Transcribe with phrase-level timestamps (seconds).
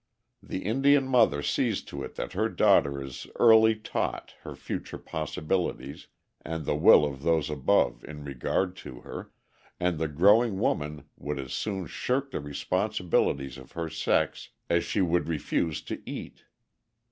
[0.41, 6.07] The Indian mother sees to it that her daughter is early taught her future possibilities
[6.43, 9.31] and the will of Those Above in regard to her,
[9.79, 15.01] and the growing woman would as soon shirk the responsibilities of her sex as she
[15.01, 16.45] would refuse to eat.